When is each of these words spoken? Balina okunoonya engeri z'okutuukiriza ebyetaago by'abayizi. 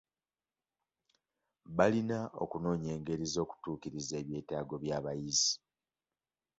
Balina 1.77 2.19
okunoonya 2.43 2.89
engeri 2.95 3.25
z'okutuukiriza 3.33 4.13
ebyetaago 4.21 4.75
by'abayizi. 4.83 5.51